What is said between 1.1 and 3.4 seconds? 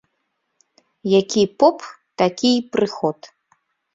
Які поп, такі й прыход